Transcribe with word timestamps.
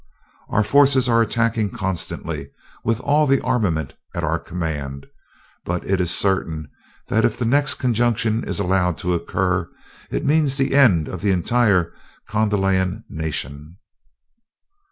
Our 0.49 0.63
forces 0.63 1.07
are 1.07 1.21
attacking 1.21 1.69
constantly, 1.69 2.49
with 2.83 2.99
all 3.01 3.27
the 3.27 3.39
armament 3.41 3.93
at 4.15 4.23
our 4.23 4.39
command, 4.39 5.05
but 5.63 5.87
it 5.87 6.01
is 6.01 6.09
certain 6.09 6.69
that 7.09 7.23
if 7.23 7.37
the 7.37 7.45
next 7.45 7.75
conjunction 7.75 8.43
is 8.43 8.59
allowed 8.59 8.97
to 8.97 9.13
occur, 9.13 9.69
it 10.09 10.25
means 10.25 10.57
the 10.57 10.73
end 10.73 11.07
of 11.07 11.21
the 11.21 11.29
entire 11.29 11.93
Kondalian 12.27 13.03
nation."' 13.11 13.77